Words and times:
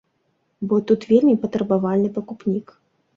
Бо 0.69 0.79
тут 0.91 1.05
вельмі 1.11 1.33
патрабавальны 1.43 2.09
пакупнік. 2.17 2.67